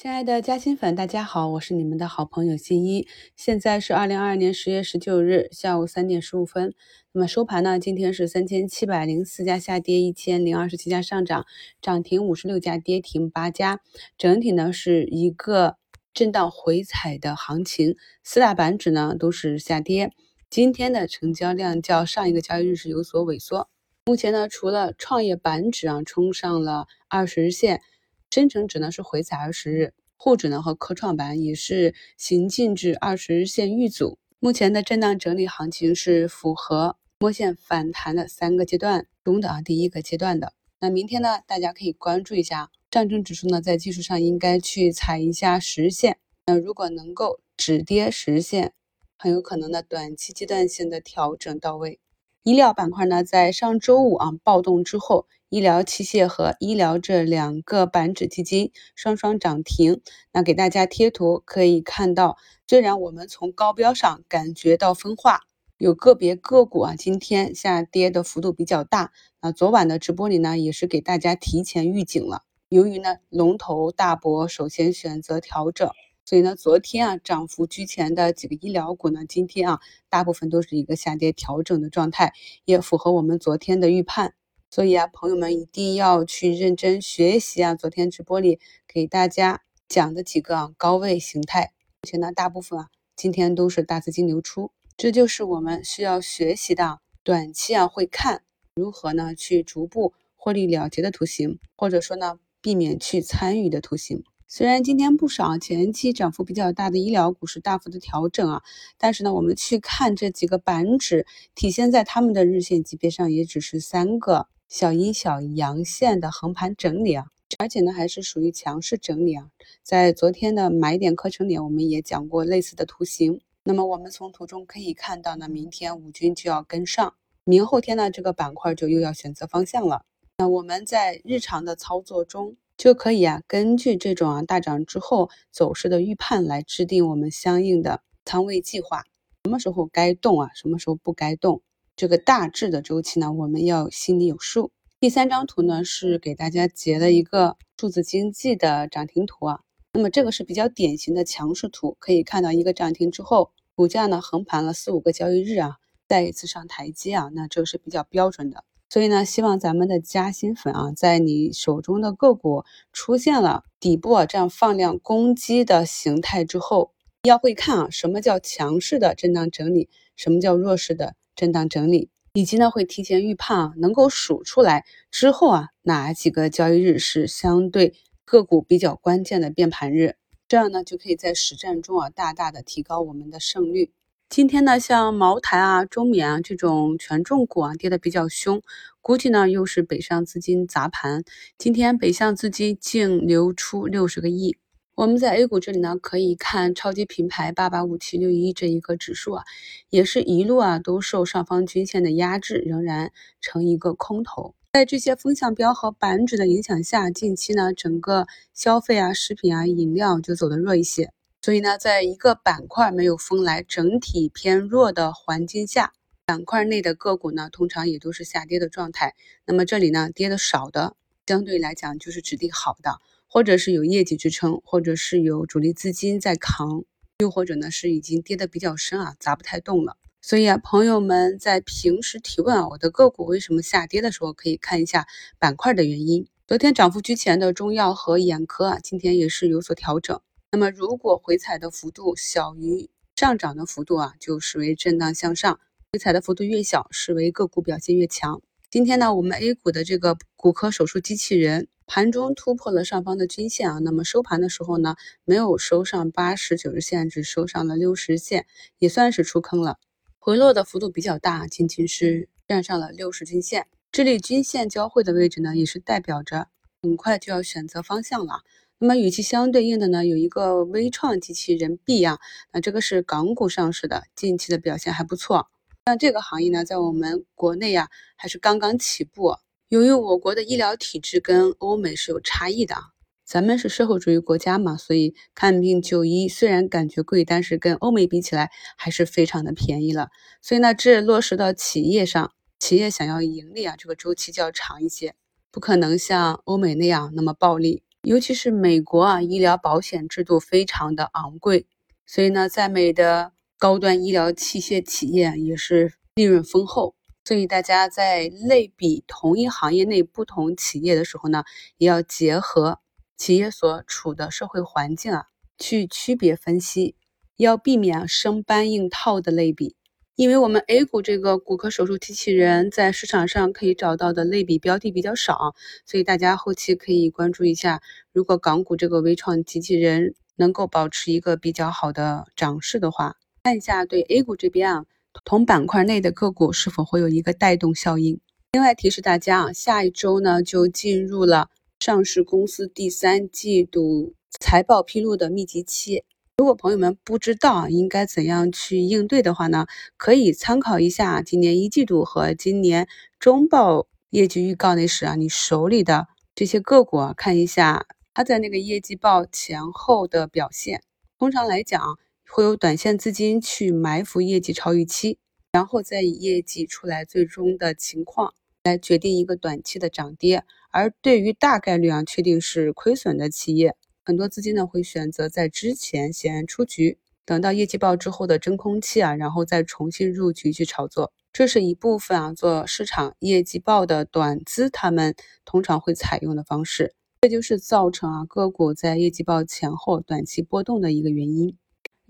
[0.00, 3.06] 亲爱的嘉兴粉，大家好，我是你们的好朋友新一。
[3.36, 6.72] 现在是二零二二年十月十九日下午三点十五分。
[7.12, 7.78] 那么收盘呢？
[7.78, 11.44] 今天是三千七百零四家下跌，一千零二十七家上涨，
[11.82, 13.82] 涨停五十六家，跌停八家。
[14.16, 15.76] 整体呢是一个
[16.14, 17.94] 震荡回踩的行情，
[18.24, 20.12] 四大板指呢都是下跌。
[20.48, 23.68] 今天的成交量较上一个交易日是有所萎缩。
[24.06, 27.82] 目前呢，除了创业板指啊冲上了二十日线。
[28.30, 34.18] 深成指呢是回踩二十日，沪指呢和科创板也是行进至二十日线遇阻。
[34.38, 40.52] 目前的震荡整理行情是符合摸线反弹的三个阶段中的啊第一个阶段的。
[40.78, 46.18] 那明天呢，大家可以关注一下上证指数呢，在技术上应该去踩一下十日线。
[46.46, 48.72] 那如果能够止跌十日线，
[49.18, 51.98] 很有可能呢短期阶段性的调整到位。
[52.44, 55.26] 医疗板块呢，在上周五啊暴动之后。
[55.50, 60.00] 医疗器械和医疗这两个板指基金双双涨停。
[60.32, 65.40] 那给大家贴图可以看到，虽然我们从高标上感觉到分化，
[65.76, 69.10] 有个别个股啊今天下跌的幅度比较大。
[69.42, 72.44] 那昨晚的直播里呢，也是给大家提前预警了。
[72.68, 75.90] 由于呢龙头大博首先选择调整，
[76.24, 82.32] 所以呢昨天啊涨幅居前的几个医疗股呢，今天啊大部分都是一个下跌调整的状态，
[82.64, 84.34] 也符合我们昨天的预判。
[84.72, 87.74] 所以啊，朋友们一定要去认真学习啊！
[87.74, 97.00] 昨天直播里给大家讲的几个啊高位形态，而且呢，大部分啊今天都是大资金流出，这就是我们需要学习的。
[97.24, 98.42] 短期啊会看
[98.76, 104.22] 如何呢去逐步获利了结的图形，或者说呢避免去参与的图形。
[104.46, 108.62] 虽然今天不少前期涨幅比较大的医疗股是大幅的调整啊，
[108.96, 111.26] 但是呢，我们去看这几个板指，
[111.56, 114.46] 体现在他们的日线级别上也只是三个。
[114.70, 117.26] 小阴小阳线的横盘整理啊，
[117.58, 119.50] 而且呢还是属于强势整理啊。
[119.82, 123.40] 在昨天的买点课程里，我们也讲过类似的图形。
[123.64, 130.04] 那么我们从图中可以看到呢，明天五均就要跟上，明后天呢这个板块就又要选择方向了。
[130.38, 139.02] 那我们在日常的操作中就可以啊，根据这种啊大涨之后走势的预判来制定我们相应的仓位计划，
[139.42, 141.60] 什么时候该动啊，什么时候不该动。
[142.00, 144.70] 这个大致的周期呢，我们要心里有数。
[145.00, 149.60] 第三张图呢，是给大家截了一个数字经济的涨停图啊。
[149.92, 155.76] 那么这个是比较典型的强势图，可以看到一个涨停之后，股价呢横盘了四五个交易日啊，
[156.08, 158.64] 再一次上台阶啊，那这个是比较标准的。
[158.88, 166.92] 所以呢，希望咱们的加薪粉啊，在你手中的个股出现了底部啊这样放量攻击的形态之后，
[167.24, 171.14] 要会看啊，什么叫强势的震荡整理，什么叫弱势的。
[171.40, 177.94] 震荡整理，以及呢会提前预判啊，能够数出来之后啊，哪几个交易日是相对
[178.26, 183.90] 个股比较关键的变盘日，这样呢就可以在实战中啊大大的提高我们的胜率。
[184.28, 188.60] 今天呢，像茅台啊、中免啊这种权重股啊跌的比较凶，
[189.00, 191.24] 估计呢又是北上资金砸盘，
[191.56, 194.58] 今天北向资金净流出六十个亿。
[195.00, 199.44] 我们在 A 股这里呢，可以看超级品牌八八五七六一这一个指数啊，
[199.88, 204.54] 也是一路啊都受上方均线的压制，仍然呈一个空头。
[204.74, 211.10] 在这些风向标和板指的影响下，近期呢整个消费啊、食品啊、饮料就走得弱一些。
[211.40, 215.94] 所以呢，在一个板块没有风来，整体偏弱的环境下，
[216.26, 219.14] 板块内的个股呢，通常也都是下跌的状态。
[219.46, 220.94] 那么这里呢，跌的少的，
[221.26, 223.00] 相对来讲就是指定好的。
[223.32, 226.82] 或者是有业绩支撑，或者是有主力资金在扛，
[227.20, 229.96] 又或者呢是已经跌得比较深啊，砸不太动了。
[230.20, 235.06] 所以啊，朋友们在平时提问啊，我的个股为什么下跌的时候，可以看一下
[235.38, 236.26] 板块的原因。
[236.48, 240.20] 昨天涨幅居前的中药和眼科啊，今天也是有所调整。
[240.50, 245.54] 那么如果回踩的幅度小于上涨的幅度啊，就视为震荡向上；
[245.92, 248.42] 回踩的幅度越小，视为个股表现越强。
[248.72, 251.68] 今天呢，我们 A 股的这个骨科手术机器人。
[251.92, 258.46] 盘中突破了上方的均线啊，那么收盘的时候呢，没有收上八十九日线，只收上了六十线，
[258.78, 259.76] 也算是出坑了。
[260.20, 263.66] 回落的幅度比较大，仅仅是站上了六十均线。
[263.90, 266.46] 这里均线交汇的位置呢，也是代表着
[266.80, 268.42] 很快就要选择方向了。
[268.78, 272.20] 那么与其相对应的呢，有一个微创机器人 B 啊，
[272.52, 275.48] 那这个是港股上市的，近期的表现还不错。
[275.86, 279.34] 像这个行业呢，在我们国内呀，还是刚刚起步。
[279.70, 282.82] 由于我国的医疗体制跟欧美是有差异的啊，
[283.24, 290.08] 咱们是社会主义国家嘛，所以看病就医虽然感觉贵，但是跟欧美比起来还是非常的便宜了。
[290.42, 295.14] 所以呢，这落实到企业上，企业想要盈利啊，这个周期就要长一些，
[295.52, 297.84] 不可能像欧美那样那么暴利。
[298.02, 301.68] 尤其是美国啊，医疗保险制度非常的昂贵，
[302.04, 306.96] 所以呢，在美的高端医疗器械企业也是利润丰厚。
[307.30, 311.44] 所以大家在类比同一行业内不同企业的时候呢，
[311.78, 312.80] 也要结合
[313.16, 316.96] 企业所处的社会环境啊，去区别分析，
[317.36, 319.76] 要避免生搬硬套的类比。
[320.16, 325.54] 因为我们 A 股这个骨科手术机器人在市场上可以找到的类比标的比较少，
[325.86, 327.80] 所以大家后期可以关注一下。
[328.12, 334.84] 如果港股这个微创机器人能够保持一个比较好的涨势的话，看一下对 A 股这边啊
[335.24, 338.20] 同板块内的个股是否会有一个带动效应。
[338.52, 346.04] 另外提示大家啊，下一周呢就进入了上市公司第三季度财报披露的密集期。
[346.38, 352.88] 如果朋友们不知道应该怎样去应对的话呢，可以参考一下今年一季度和今年
[353.18, 360.82] 中报业绩预告那时啊，你手里的这些个股啊，看一下它在那个业绩报前后的表现。
[361.18, 361.98] 通常来讲，
[362.32, 365.18] 会有短线资金去埋伏业绩超预期，
[365.50, 368.32] 然后再以业绩出来最终的情况
[368.62, 370.44] 来决定一个短期的涨跌。
[370.70, 373.74] 而对于大概率啊确定是亏损的企业。
[374.04, 381.12] 很多资金呢会选择在之前先出局，等到业绩报之后的真空期啊，然后再重新入局去炒作。
[381.32, 386.94] 这是一部分啊做市场业绩报的短资，他们通常会采用的方式。
[387.22, 391.56] 这就是造成啊个股在业绩报前后短期波动的一个原因。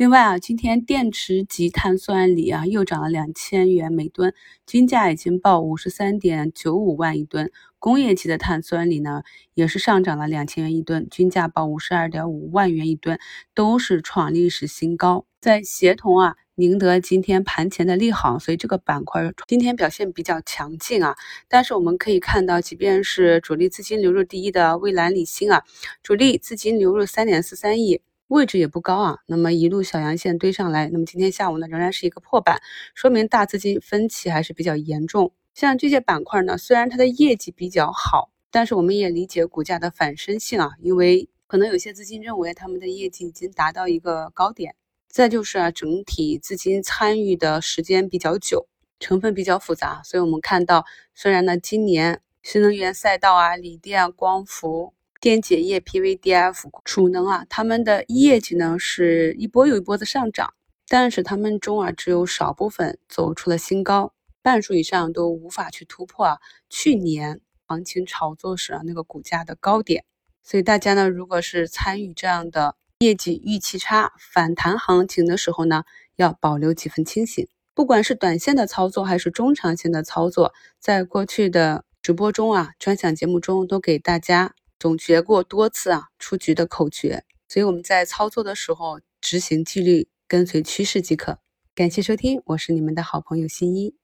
[0.00, 4.32] 另外啊，今天电池级碳酸锂啊又涨了两千元每吨，
[4.66, 7.52] 均价已经报五十三点九五万一吨。
[7.78, 13.18] 工业级的碳酸锂呢也是上涨了两千元一吨，均价报五十二点五万元一吨，
[13.54, 15.26] 都是创历史新高。
[15.38, 21.14] 在协同啊宁德今天盘前的利好，所以这个板块今天表现比较强劲啊。
[21.46, 25.62] 但是我们可以看到，即便是主力资金流入第一的蔚蓝锂芯啊，
[26.02, 28.00] 主力资金流入三点四三亿。
[28.30, 32.62] 位置也不高啊，那么一路小阳线堆上来，那么今天下午呢仍然是一个破板，
[32.94, 35.32] 说明大资金分歧还是比较严重。
[35.52, 44.76] 像这些板块呢，虽然它的业绩比较好，但是我们也理解股价的反身性啊，因为可能有些资金认为他们的业绩已经达到一个高点，
[45.08, 48.68] 再就是啊整体资金参与的时间比较久，
[49.00, 50.86] 成分比较复杂，所以我们看到
[51.16, 54.94] 虽然呢今年新能源赛道啊，锂电、光伏。
[55.20, 60.54] 电解液、PVDF、储能啊，他们的业绩呢是一波又一波的上涨，
[60.88, 66.38] 但是他们中啊只有少部分走出了新高，半数以上都无法去突破啊
[66.70, 70.06] 去年行情炒作时啊那个股价的高点。
[70.42, 75.84] 所以大家呢，如果是参与这样的业绩预期差反弹行情的时候呢，
[76.16, 77.46] 要保留几分清醒。
[77.74, 84.54] 不管是短线的操作还是中长线的操作，在过去的直播中啊、专享节目中都给大家。
[84.80, 91.38] 总结过多次啊，出局的口诀，所以我们在操作的时候执行纪律，跟随趋势即可。
[91.74, 93.99] 感谢收听，我是你们的好朋友新一。